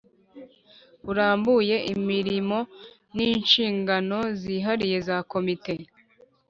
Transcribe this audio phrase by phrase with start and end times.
[1.03, 2.59] burambuye imirimo
[3.15, 5.85] n inshingano zihariye za Committee